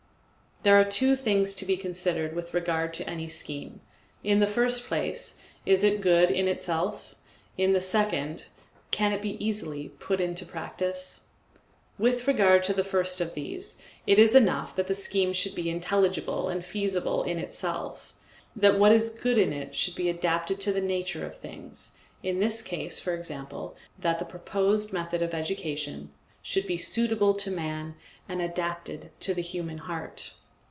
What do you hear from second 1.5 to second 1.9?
to be